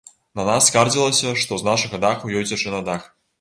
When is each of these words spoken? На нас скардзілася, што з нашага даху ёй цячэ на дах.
На 0.37 0.45
нас 0.45 0.69
скардзілася, 0.71 1.33
што 1.43 1.59
з 1.61 1.67
нашага 1.69 2.01
даху 2.07 2.33
ёй 2.41 2.49
цячэ 2.49 2.75
на 2.79 2.81
дах. 2.91 3.07